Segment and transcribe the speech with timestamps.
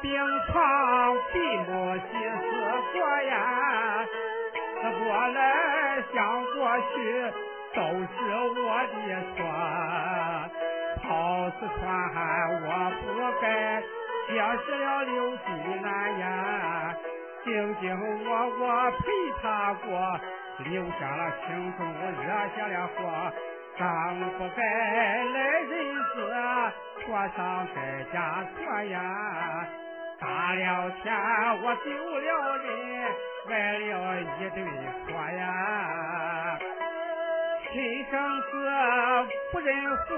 [0.00, 0.12] 病
[0.46, 1.38] 床闭
[1.70, 2.00] 目细
[2.38, 2.44] 思
[2.92, 3.34] 过呀，
[4.82, 5.38] 过来
[6.12, 6.14] 想
[6.54, 6.56] 过
[6.92, 6.94] 去
[7.74, 8.14] 都是
[8.60, 8.96] 我的
[9.36, 9.38] 错。
[11.02, 11.08] 跑
[11.50, 11.82] 四川
[12.62, 12.66] 我
[13.00, 13.04] 不
[13.40, 13.44] 该
[14.28, 14.30] 结
[14.64, 15.46] 识了刘金
[15.82, 15.86] 兰
[16.18, 16.24] 呀，
[17.44, 17.46] 卿
[17.80, 17.84] 卿
[18.26, 19.04] 我我陪
[19.40, 19.44] 他
[19.84, 19.86] 过，
[20.58, 20.68] 留
[20.98, 21.46] 下了情
[21.76, 22.92] 中惹下了祸。
[23.78, 23.82] 刚
[24.38, 24.60] 不该
[25.24, 25.70] 来人
[26.14, 26.65] 世，
[27.06, 28.98] 过上在家错呀。
[30.18, 31.12] 大了钱，
[31.62, 32.28] 我丢了
[32.58, 32.66] 人，
[33.48, 36.58] 挨了一堆火呀！
[37.70, 38.46] 亲生子
[39.52, 39.68] 不认
[40.08, 40.14] 父，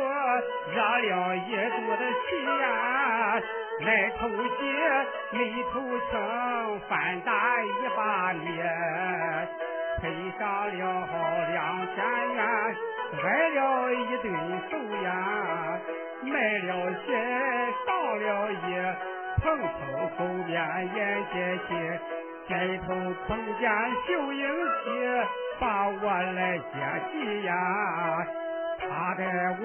[0.72, 3.42] 惹了一肚子气呀！
[3.80, 4.60] 来偷鸡
[5.32, 5.36] 没
[5.72, 7.30] 偷成，反打
[7.62, 7.66] 一
[7.96, 9.48] 把脸，
[10.00, 10.02] 赔
[10.38, 10.40] 上
[10.78, 10.80] 了
[11.50, 11.56] 两
[11.94, 11.96] 千
[12.34, 12.38] 元，
[13.20, 14.26] 挨了一顿
[14.70, 14.72] 揍
[15.02, 15.10] 呀！
[16.22, 16.70] 卖了
[17.06, 17.06] 鞋，
[17.86, 18.56] 当了义。
[19.40, 19.66] 蓬头
[20.18, 20.50] 垢面
[20.96, 20.98] 眼
[21.32, 21.36] 见
[21.68, 21.70] 亲，
[22.48, 22.50] 街
[22.86, 22.86] 头
[23.28, 23.28] 碰
[23.60, 23.70] 见
[24.06, 24.42] 秀英
[24.84, 24.88] 姐，
[25.60, 26.64] 把我来接
[27.12, 27.52] 济呀。
[28.80, 29.22] 他带
[29.60, 29.64] 我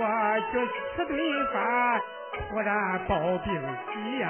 [0.52, 0.54] 去
[0.96, 1.12] 吃顿
[1.52, 2.02] 饭，
[2.50, 3.50] 突然暴病
[3.92, 4.26] 起呀。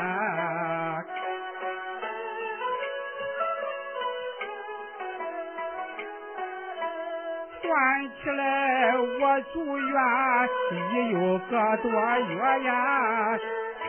[7.73, 7.81] 算
[8.21, 9.89] 起来我住院
[10.71, 12.69] 已有个多月呀。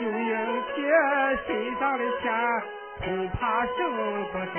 [0.00, 0.32] 秀英
[0.74, 0.76] 姐
[1.46, 2.32] 身上的钱
[3.04, 3.76] 恐怕剩
[4.32, 4.56] 不多，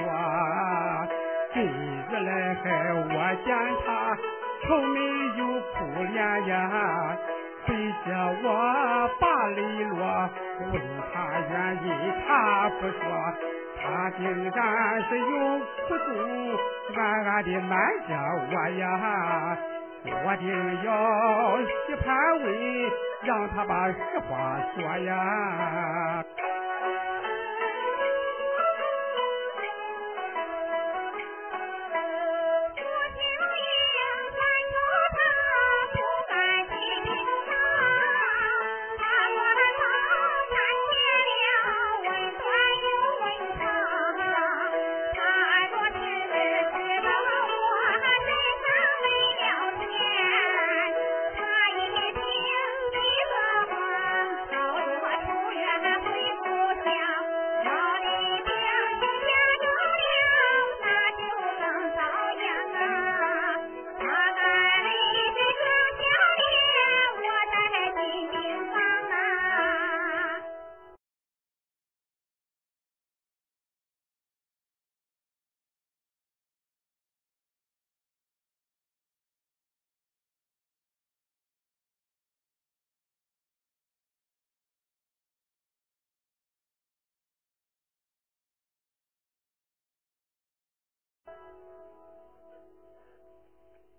[1.55, 2.63] 今日来害
[2.93, 3.09] 我
[3.43, 3.49] 见
[3.83, 4.15] 他
[4.61, 4.95] 愁眉
[5.39, 5.41] 又
[5.73, 5.75] 苦
[6.13, 7.17] 脸呀，
[7.65, 7.67] 谁
[8.05, 8.11] 叫
[8.43, 8.45] 我
[9.19, 10.29] 把泪落，
[10.71, 10.73] 问
[11.11, 11.13] 他
[11.49, 11.87] 原因
[12.27, 12.29] 他
[12.79, 13.01] 不说，
[13.85, 16.09] 他竟然是有苦衷，
[16.95, 17.77] 暗暗的瞒
[18.07, 18.11] 着
[18.51, 19.57] 我呀。
[20.07, 20.43] 我定
[20.83, 20.87] 要
[21.61, 22.05] 细盘
[22.41, 22.45] 问，
[23.23, 23.95] 让他把实
[24.27, 26.24] 话说呀。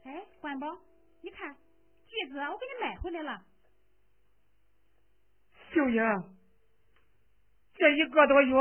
[0.04, 0.78] 哎，管宝，
[1.20, 1.56] 你看
[2.06, 3.44] 橘子，我给你买回来了。
[5.72, 6.02] 秀英，
[7.74, 8.54] 这一个多月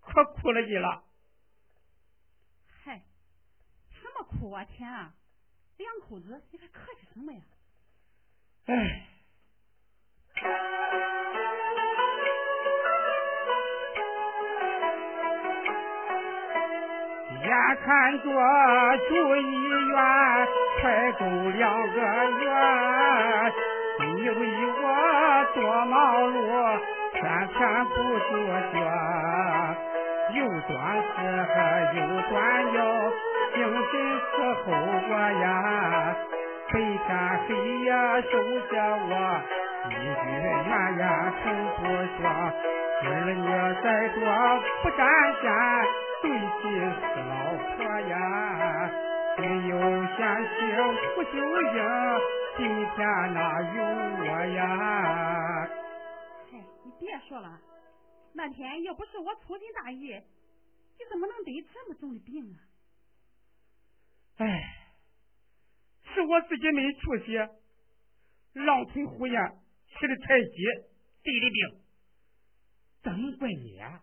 [0.00, 1.04] 可苦了你了。
[2.84, 3.02] 嗨，
[3.90, 5.14] 什么苦啊天啊？
[5.76, 7.40] 两口子，你还客气什么呀？
[8.66, 9.06] 哎。
[17.50, 17.88] 眼看
[18.20, 18.24] 着
[19.08, 19.42] 住医
[19.88, 19.98] 院
[20.80, 21.60] 才够两
[21.90, 21.98] 个
[22.38, 22.46] 月，
[23.98, 24.40] 你为
[24.78, 24.82] 我
[25.52, 25.92] 多忙
[26.30, 26.38] 碌，
[27.12, 27.18] 天
[27.48, 27.94] 天不
[28.28, 28.30] 住
[28.70, 28.78] 觉，
[30.32, 30.70] 又端
[31.02, 31.10] 吃
[31.98, 31.98] 又
[32.30, 32.32] 端
[32.70, 32.78] 尿，
[33.52, 33.92] 精神
[34.30, 34.64] 伺候
[35.10, 35.10] 我
[35.42, 35.44] 呀，
[36.70, 37.08] 白天
[37.48, 37.48] 黑
[37.80, 37.90] 夜
[38.30, 38.32] 守
[38.70, 38.72] 着
[39.08, 39.12] 我，
[39.88, 40.22] 一句
[40.68, 41.02] 怨言
[41.42, 41.44] 从
[41.74, 41.78] 不
[42.14, 42.18] 说。
[43.02, 43.42] 今儿你
[43.82, 44.20] 再多
[44.82, 45.00] 不占
[45.40, 45.50] 先，
[46.22, 46.62] 对起
[47.00, 47.32] 死老
[47.76, 48.16] 婆呀！
[49.38, 49.72] 没有
[50.16, 50.18] 闲
[50.58, 50.60] 情
[51.14, 51.32] 不休
[51.76, 51.80] 呀，
[52.58, 52.98] 今天
[53.32, 53.38] 哪
[53.74, 53.76] 有
[54.20, 54.24] 我
[54.54, 54.60] 呀？
[56.50, 57.58] 嗨，你别说了，
[58.34, 62.60] 那天要不是我粗心大意，你怎么能得这么重的病啊？
[64.38, 64.92] 哎，
[66.12, 67.38] 是我自己没出息，
[68.52, 69.58] 狼吞虎咽
[69.88, 70.64] 吃的太急
[71.22, 71.80] 得的病，
[73.02, 74.02] 怎能怪你呀？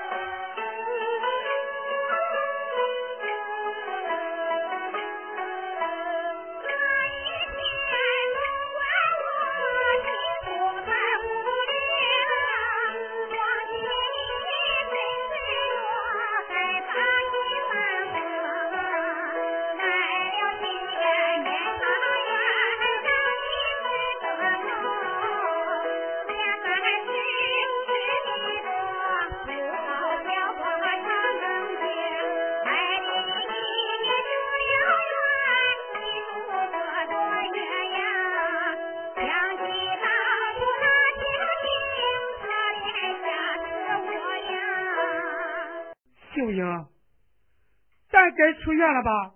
[48.93, 49.35] 了吧？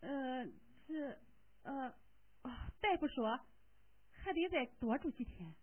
[0.00, 0.44] 呃，
[0.86, 1.18] 是，
[1.62, 1.88] 呃，
[2.42, 3.40] 哦，大夫说
[4.12, 5.54] 还得再多住几天。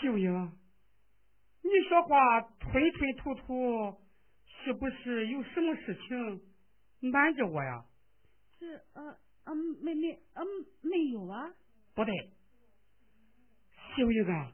[0.00, 0.52] 秀英，
[1.62, 4.00] 你说话吞吞吐吐，
[4.46, 6.42] 是不是有什么事情
[7.10, 7.84] 瞒着我呀？
[8.58, 10.46] 是，呃，嗯，没没，嗯，
[10.82, 11.54] 没有啊。
[11.94, 12.14] 不对，
[13.96, 14.52] 秀英啊，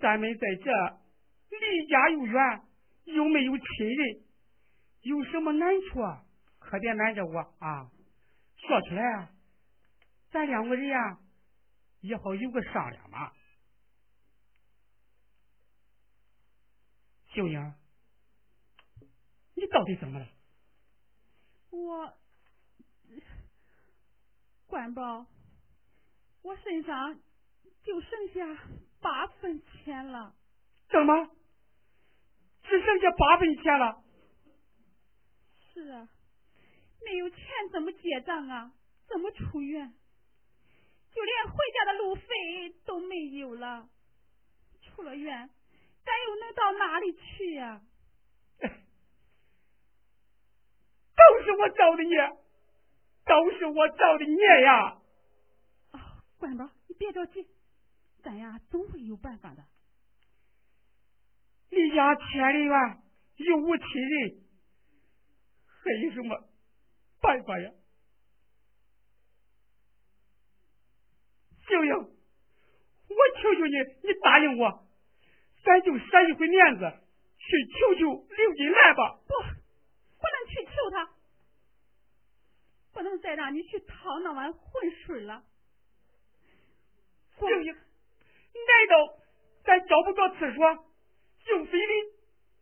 [0.00, 0.70] 咱们在这
[1.50, 2.65] 离家又远。
[3.06, 4.24] 又没有亲人，
[5.02, 6.24] 有什么难处啊，
[6.58, 7.90] 可别瞒着我啊！
[8.56, 9.30] 说出来啊，
[10.30, 11.20] 咱两个人呀，
[12.00, 13.32] 也好有个商量嘛。
[17.34, 17.74] 秀英，
[19.54, 20.26] 你到底怎么了？
[21.70, 22.12] 我，
[24.66, 25.26] 管宝，
[26.42, 27.20] 我身上
[27.82, 28.64] 就剩下
[29.00, 30.34] 八分钱了。
[30.88, 31.35] 怎么？
[32.68, 34.02] 只剩下八分钱了。
[35.72, 36.08] 是啊，
[37.04, 37.38] 没有钱
[37.72, 38.72] 怎么结账啊？
[39.08, 39.94] 怎么出院？
[41.14, 43.88] 就连回家的路费都没有了。
[44.82, 45.50] 出了院，
[46.04, 47.80] 咱又能到哪里去呀？
[51.16, 52.36] 都是我造的孽，
[53.24, 54.98] 都是我造的孽呀！
[55.92, 56.00] 哦，
[56.38, 57.46] 管吧，你别着急，
[58.22, 59.64] 咱呀总会有办法的。
[61.70, 63.02] 离家千里远，
[63.36, 64.44] 又无亲人，
[65.66, 66.48] 还有什么
[67.20, 67.70] 办法呀？
[71.68, 74.86] 秀英，我求求你，你答应我，
[75.64, 76.92] 咱就舍一回面子，
[77.38, 79.18] 去求求刘金兰吧。
[79.26, 81.10] 不，不能去求他，
[82.92, 85.42] 不能再让你去趟那碗浑水了。
[87.38, 89.18] 秀英，难道
[89.64, 90.86] 咱找不着厕所？
[91.48, 91.92] 用嘴里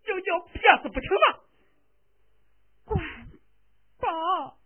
[0.04, 1.40] 就叫骗子不成吗？
[2.84, 3.02] 管
[3.98, 4.58] 宝，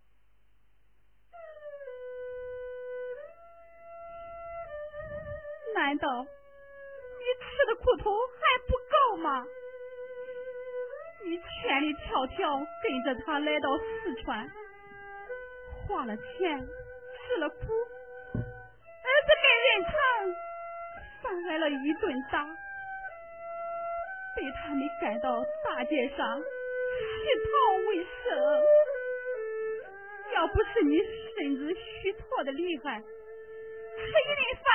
[5.73, 9.45] 难道你吃的苦头还不够吗？
[11.23, 14.49] 你千里迢迢跟着他来到四川，
[15.87, 17.55] 花了钱，吃了苦，
[18.33, 19.93] 儿子没人疼，
[21.21, 22.45] 反挨了一顿打。
[24.35, 26.45] 被他们赶到大街上乞
[27.45, 27.49] 讨
[27.87, 28.27] 为生，
[30.33, 30.97] 要不是你
[31.35, 34.67] 身子虚脱的厉害，吃一顿饭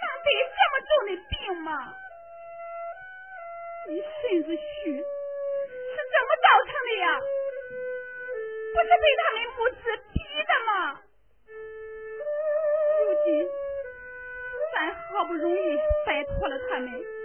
[0.00, 1.32] 能得这么重的病
[1.62, 1.70] 吗？
[3.88, 4.58] 你身子虚
[4.92, 7.06] 是怎么造成的呀？
[8.72, 9.82] 不是被他们母子
[10.12, 10.70] 逼的吗？
[13.04, 13.26] 如今
[14.74, 17.19] 咱好不容易摆脱了他们。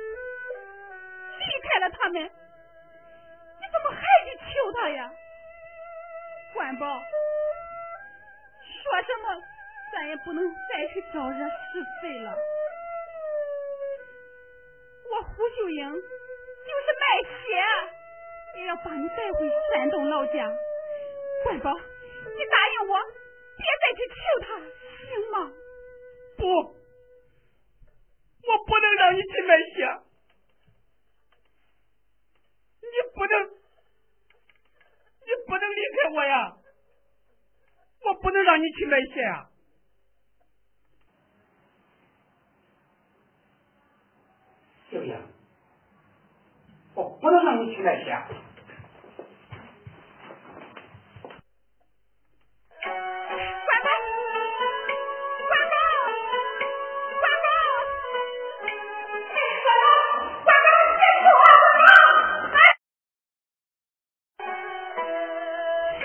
[10.15, 12.33] 也不能再去招惹是非了。
[15.11, 17.05] 我胡秀英就是卖
[17.43, 20.49] 血，也要把你带回山东老家。
[21.43, 22.97] 关宝，你答应我，
[23.57, 24.47] 别再去求他，
[25.09, 25.51] 行吗？
[26.37, 26.47] 不，
[28.47, 29.99] 我不能让你去卖血。
[32.79, 33.49] 你不能，
[35.25, 36.55] 你不能离开我呀！
[38.05, 39.49] 我不能让你去卖血啊？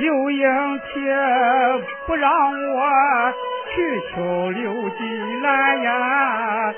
[0.00, 0.90] 刘英且
[2.07, 3.35] 不让我
[3.69, 6.75] 去求刘金兰呀，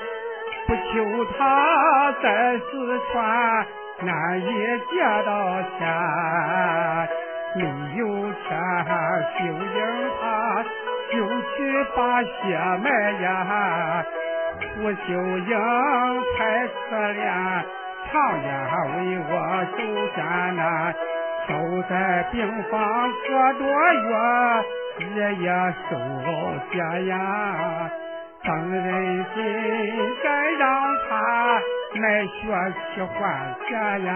[0.67, 3.65] 不求他在四川
[4.01, 4.43] 难以
[4.91, 5.87] 借到钱，
[7.55, 7.63] 没
[7.95, 8.59] 有钱，
[9.37, 9.79] 秀英
[10.19, 10.21] 她
[11.09, 11.15] 就
[11.55, 11.55] 去
[11.95, 12.27] 把鞋
[12.83, 12.89] 卖
[13.21, 14.05] 呀。
[14.75, 15.49] 胡秀英
[16.37, 17.21] 太可怜，
[18.11, 18.11] 常
[18.41, 18.45] 年
[18.97, 18.97] 为
[19.29, 19.31] 我
[19.71, 19.77] 守
[20.13, 20.19] 艰
[20.57, 20.61] 难。
[21.47, 21.51] 守
[21.89, 24.11] 在病房个多月，
[24.99, 25.47] 日夜
[25.89, 25.91] 受
[26.71, 27.13] 戒呀。
[28.45, 29.37] 当人心
[30.23, 30.61] 该让
[31.09, 31.11] 他
[31.95, 32.33] 买血
[32.93, 34.07] 去换家呀。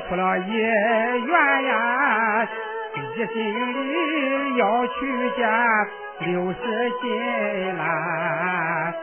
[0.00, 2.48] 出了医院呀，
[2.94, 3.36] 一心
[3.72, 5.40] 里要去见
[6.20, 6.56] 刘氏
[7.00, 8.94] 金兰。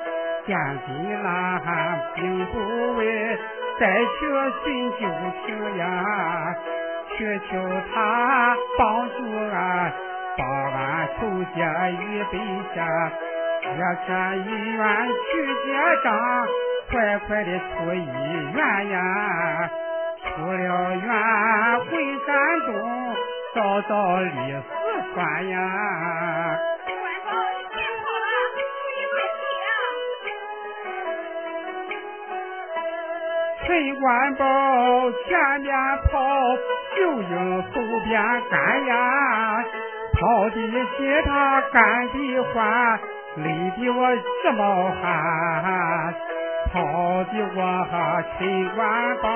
[0.45, 3.37] 见金兰并不为
[3.79, 4.15] 再去
[4.63, 4.97] 寻旧
[5.45, 5.83] 情呀，
[7.17, 7.51] 去求
[7.93, 7.95] 他
[8.77, 9.15] 帮助
[9.53, 9.93] 俺
[10.37, 11.19] 帮俺仇
[11.57, 11.59] 家
[11.89, 11.93] 一
[12.31, 12.33] 笔
[12.73, 12.75] 钱，
[13.63, 13.67] 也
[14.05, 14.07] 劝
[14.39, 14.79] 医院
[15.31, 15.31] 去
[15.65, 15.67] 结
[16.03, 16.07] 账。
[16.91, 16.93] 快
[17.27, 17.97] 快的出医
[18.53, 18.99] 院呀！
[20.35, 21.05] 出了院
[21.85, 21.91] 回
[22.25, 23.15] 山东，
[23.55, 24.69] 找到李四
[25.13, 25.57] 川呀！
[33.65, 34.45] 陈官宝
[35.25, 35.73] 前面
[36.11, 36.19] 跑，
[36.95, 37.69] 秀英后
[38.05, 39.63] 边赶呀！
[40.19, 40.55] 跑的
[40.97, 42.99] 急他赶的欢，
[43.37, 43.45] 累
[43.77, 46.13] 的我直冒汗。
[46.73, 46.81] 跑
[47.23, 47.59] 的我
[48.37, 48.39] 陈
[48.75, 49.29] 官宝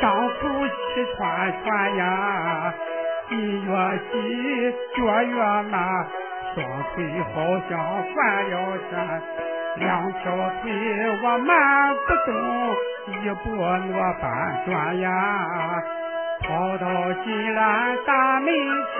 [0.00, 1.18] 伤口气喘
[1.62, 2.74] 喘呀，
[3.30, 3.32] 一
[3.64, 3.70] 越
[4.10, 6.06] 急脚越慢，
[6.54, 6.56] 双
[6.94, 7.34] 腿好
[7.68, 7.70] 像
[8.14, 8.54] 犯了
[8.90, 9.22] 山，
[9.76, 10.24] 两条
[10.62, 10.72] 腿
[11.22, 12.32] 我慢不动，
[13.12, 15.10] 一步挪半转呀，
[16.40, 18.48] 跑到金兰大门
[18.96, 18.98] 前，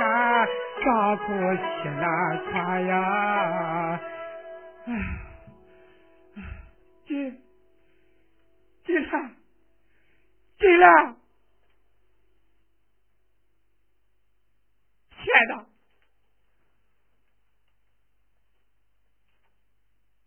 [0.84, 1.24] 伤口
[1.56, 4.00] 气难喘呀，
[4.86, 4.92] 唉，
[7.06, 7.32] 姐。
[8.84, 9.30] 金兰，
[10.60, 11.16] 对了，
[15.10, 15.66] 亲爱的，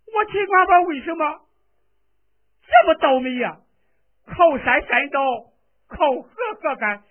[0.07, 1.45] 我秦官宝为什么
[2.63, 3.59] 这么倒霉呀？
[4.25, 5.19] 靠山山倒，
[5.85, 7.03] 靠河河干，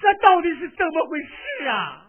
[0.00, 2.05] 这到底是怎么回事啊？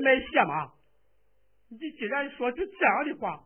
[0.00, 0.72] 买鞋吗？
[1.68, 3.44] 你既然说出这样的话，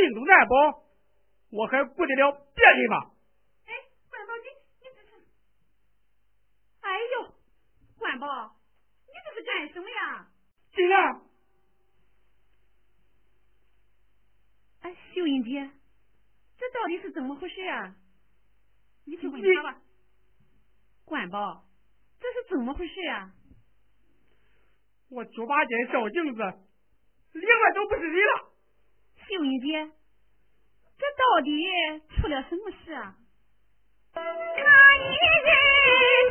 [0.00, 0.84] 命都难保，
[1.50, 3.12] 我还顾得了别人吗？
[6.80, 6.90] 哎
[7.98, 8.56] 万宝，
[9.06, 10.26] 你这是干什么呀？
[10.74, 11.20] 进来。
[14.80, 15.70] 哎，秀英姐，
[16.58, 17.94] 这到底是怎么回事啊？
[19.04, 19.82] 你去问他吧。
[21.04, 21.64] 关宝，
[22.18, 23.34] 这是怎么回事啊？
[25.10, 26.40] 我猪八戒照镜子，
[27.32, 28.49] 另外都不是人了。
[29.30, 29.86] 秀英姐，
[30.98, 31.50] 这到底
[32.16, 33.14] 出了什么事啊？
[34.14, 34.20] 那
[34.96, 35.48] 一日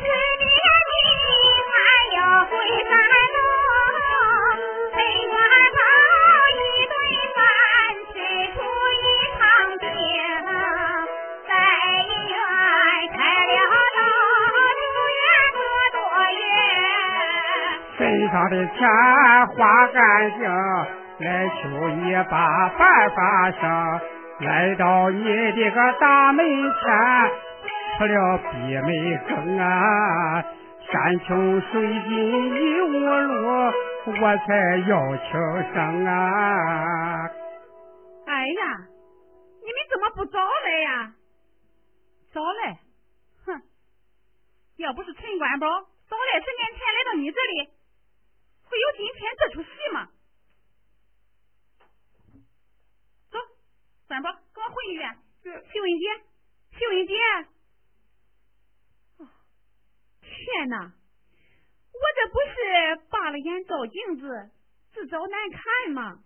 [0.00, 0.04] 是
[0.38, 0.44] 你。
[2.12, 2.50] 要回
[2.84, 2.92] 山
[3.32, 3.38] 东，
[6.60, 6.92] 一顿
[7.34, 7.40] 饭，
[8.12, 8.14] 吃
[8.52, 8.58] 出
[8.92, 9.40] 一场
[9.78, 9.88] 病，
[11.48, 11.50] 在
[12.04, 12.36] 医院
[13.16, 13.56] 开了
[13.96, 13.98] 刀，
[14.76, 14.84] 住
[15.16, 15.22] 院
[15.54, 15.58] 多
[15.96, 15.98] 多
[16.36, 16.38] 月，
[17.96, 18.78] 身上的钱
[19.56, 19.58] 花
[19.88, 19.98] 干
[20.38, 20.44] 净，
[21.20, 24.00] 来求你把办法生，
[24.40, 27.30] 来到你的个大门前，
[27.98, 30.44] 吃了闭门羹啊。
[30.90, 33.46] 山穷水尽疑无路，
[34.06, 35.32] 我才要求
[35.72, 37.30] 生啊！
[38.26, 38.88] 哎呀，
[39.60, 41.12] 你们怎么不早来呀？
[42.32, 42.78] 早来，
[43.44, 43.62] 哼！
[44.78, 45.68] 要不是陈官宝
[46.08, 47.70] 早来十年前来到你这里，
[48.64, 50.08] 会有今天这出戏吗？
[53.30, 53.38] 走，
[54.08, 55.16] 官宝，跟我回医院。
[55.44, 56.04] 秀英姐，
[56.80, 57.14] 秀英姐。
[60.22, 60.78] 天哪！
[60.80, 64.50] 我这不是扒了眼照镜子，
[64.92, 66.18] 自找难看嘛。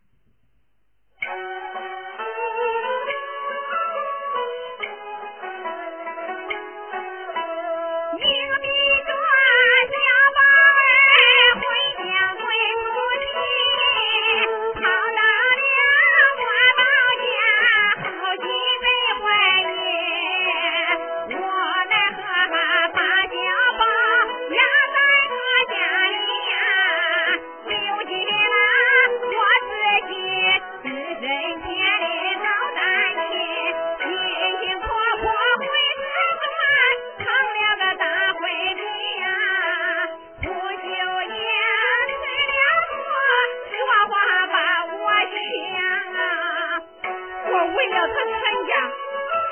[47.77, 48.35] 为了他全
[48.67, 48.73] 家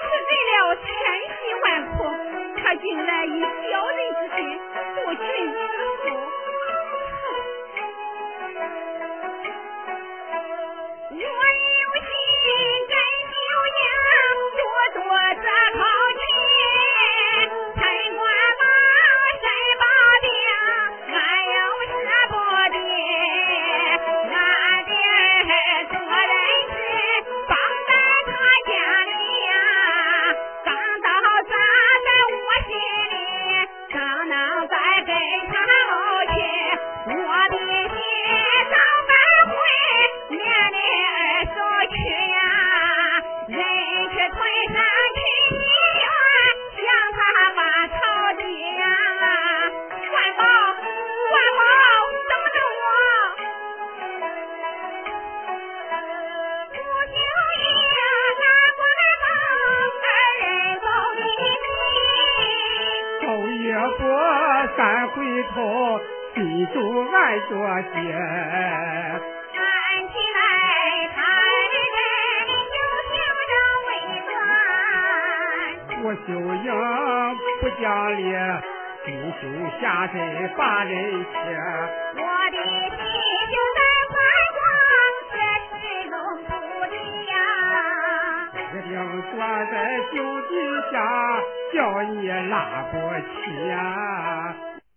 [0.03, 0.85] 吃尽了千
[1.41, 1.97] 辛万苦
[2.63, 4.39] 他竟然以小人之心
[4.95, 5.52] 度君
[63.91, 64.01] 过
[64.77, 66.01] 山回头，
[66.35, 66.77] 心中
[67.13, 67.17] 暗
[67.49, 67.51] 着
[67.83, 67.95] 急。
[69.53, 69.61] 看
[70.09, 70.41] 起来
[71.15, 71.17] 他
[71.71, 72.75] 的人就
[73.09, 73.13] 想
[73.51, 73.53] 着
[73.87, 73.91] 为
[76.05, 76.29] 我秀
[76.65, 76.69] 英
[77.61, 77.85] 不讲
[78.17, 78.21] 理，
[79.05, 79.07] 心
[79.41, 79.43] 胸
[79.81, 80.15] 狭窄
[80.57, 80.93] 把人
[81.33, 81.35] 牵。
[89.33, 90.53] 定坐在酒底
[90.93, 90.95] 下，
[91.73, 92.97] 叫你拉不
[93.33, 94.55] 起呀！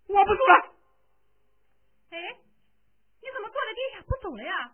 [0.08, 0.54] 我不走了。
[2.10, 2.36] 哎，
[3.22, 4.72] 你怎么坐在地下不走了呀？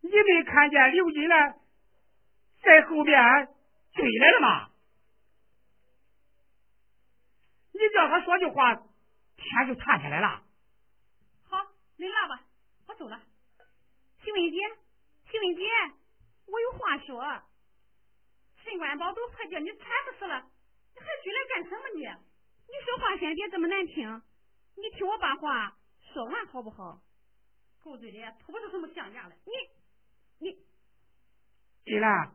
[0.00, 1.60] 你没看见刘金兰
[2.62, 3.48] 在后边
[3.92, 4.70] 追来了吗？
[7.72, 8.74] 你叫他说句话，
[9.36, 10.42] 天就塌下来了。
[11.48, 11.58] 好，
[11.96, 12.40] 你拉吧，
[12.88, 13.20] 我走了。
[14.22, 14.58] 新文姐，
[15.30, 15.62] 新文姐，
[16.50, 17.42] 我有话说。
[18.62, 19.86] 沈官宝都快叫你惨
[20.18, 20.42] 死了，
[20.94, 22.02] 你还追来干什么你？
[22.02, 24.22] 你说话先别这么难听，
[24.76, 25.76] 你听我把话
[26.12, 27.00] 说完好不好？
[27.82, 29.36] 狗嘴里吐不出什么象牙来。
[29.46, 29.52] 你，
[30.46, 30.58] 你，
[31.84, 32.34] 金兰，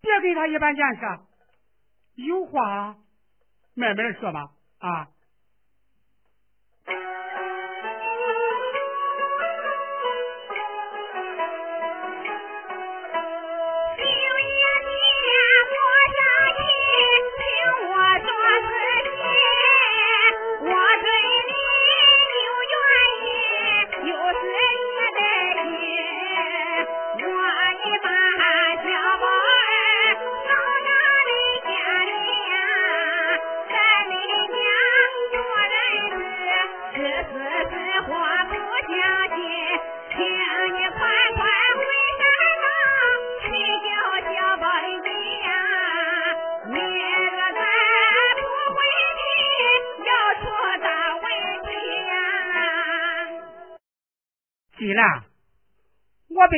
[0.00, 2.96] 别跟他一般见识，有话
[3.74, 5.10] 慢慢说吧，啊。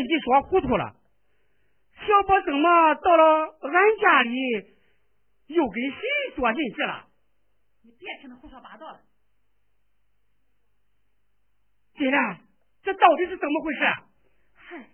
[0.03, 0.97] 你说糊涂了。
[2.07, 4.75] 小宝怎么到了俺家里，
[5.47, 6.01] 又跟谁
[6.37, 7.07] 做人去了？
[7.83, 9.01] 你别听他胡说八道了。
[11.95, 12.41] 金兰，
[12.83, 13.81] 这到底是怎么回事？
[14.55, 14.91] 嗨，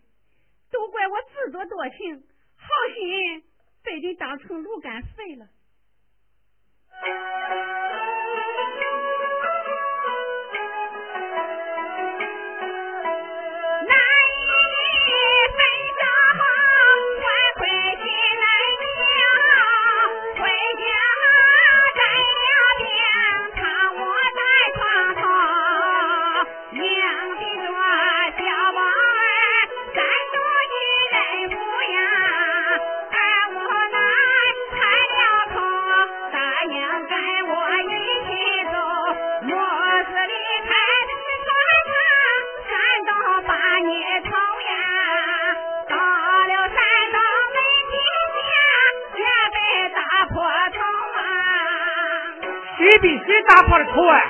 [0.71, 2.23] 都怪我自作多情，
[2.57, 3.45] 好心
[3.83, 5.49] 被你当成驴肝肺了。
[52.79, 54.21] 谁比谁打破了头啊？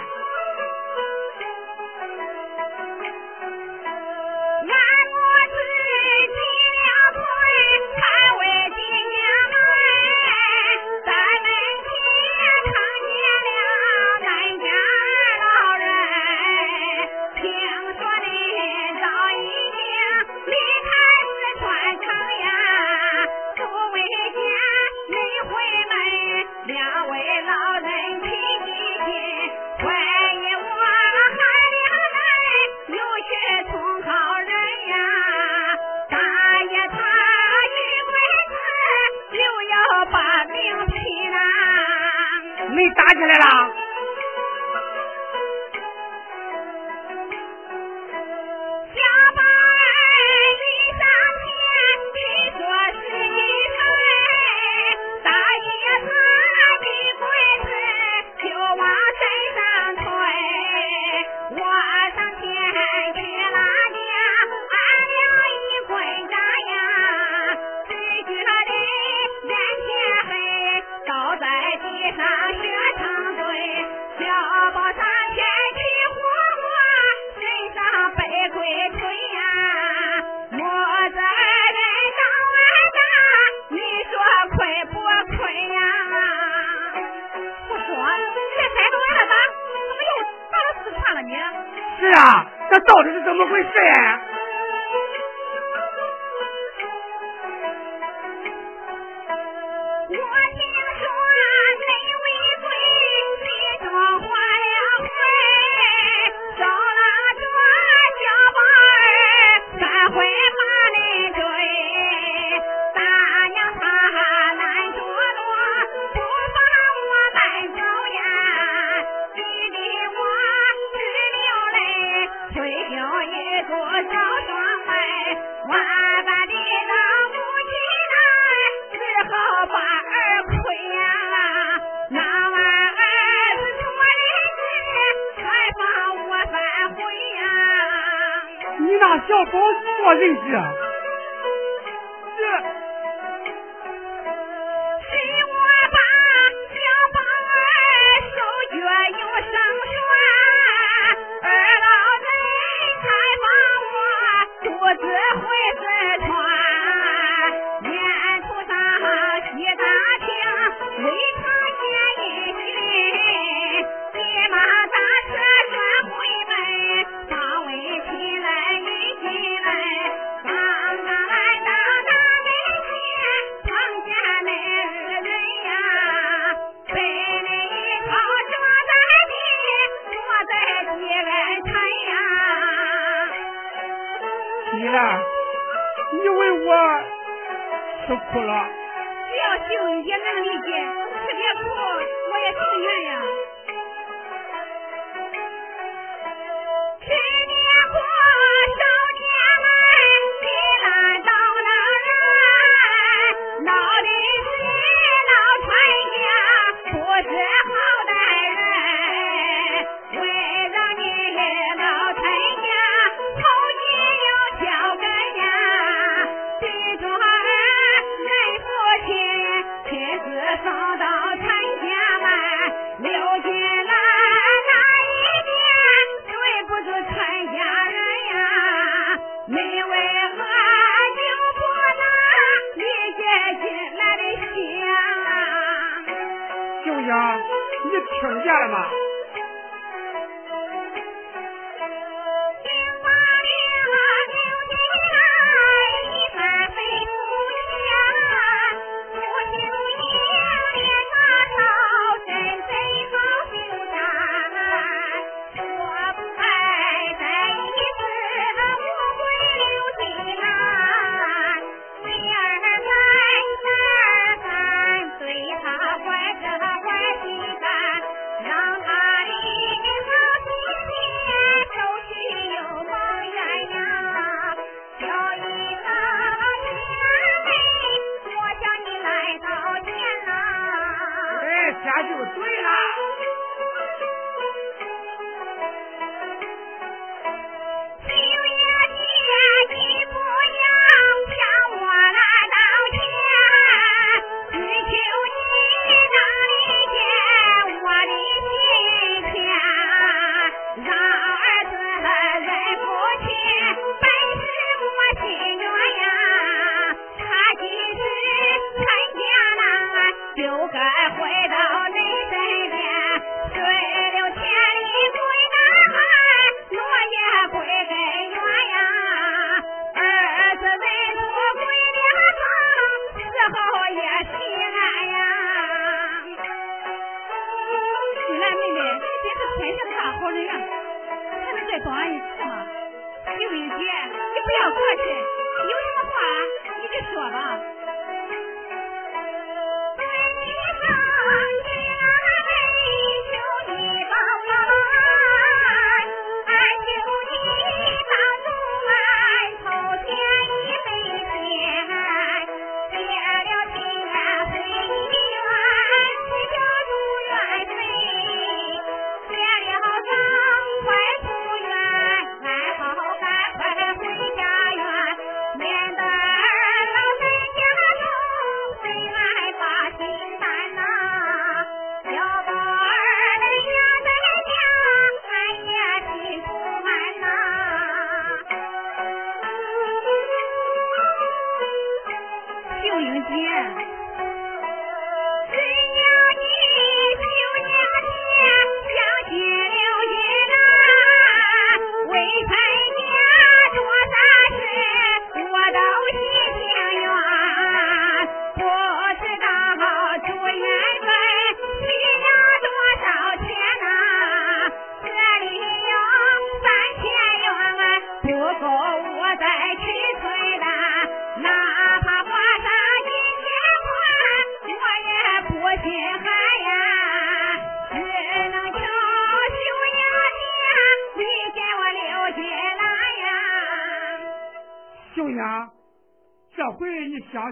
[140.09, 140.88] 我认识啊。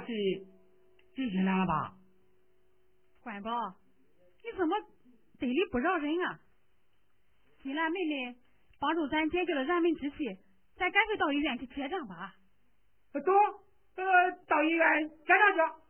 [0.07, 0.15] 这
[1.17, 1.93] 下行了吧？
[3.23, 3.75] 乖宝
[4.45, 4.77] 你怎么
[5.41, 6.39] 得理不饶人啊？
[7.63, 8.37] 你那妹妹
[8.79, 10.39] 帮助咱解决了燃眉之急
[10.77, 12.37] 咱赶快到医院去结账吧。
[13.13, 13.21] 走
[14.47, 15.86] 到医院结账去。